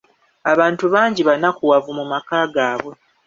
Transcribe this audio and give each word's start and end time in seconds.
Abantu 0.51 0.83
bangi 0.93 1.21
bannakuwavu 1.29 1.91
mu 1.97 2.05
maka 2.11 2.37
gaabwe 2.53 2.93